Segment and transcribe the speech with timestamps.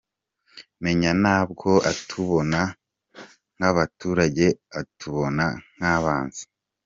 [0.83, 2.59] menya ntabwo atubona
[3.55, 4.47] nk’abaturage
[4.79, 5.45] atubona
[5.77, 6.43] nk’abanzi.